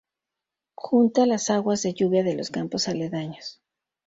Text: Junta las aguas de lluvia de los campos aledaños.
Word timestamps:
Junta 0.73 1.27
las 1.27 1.51
aguas 1.51 1.83
de 1.83 1.93
lluvia 1.93 2.23
de 2.23 2.33
los 2.33 2.49
campos 2.49 2.87
aledaños. 2.87 3.61